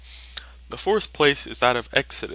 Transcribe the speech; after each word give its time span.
The 0.69 0.79
fourth 0.79 1.13
place 1.13 1.45
is 1.45 1.59
that 1.59 1.75
of 1.75 1.87
Exod. 1.93 2.29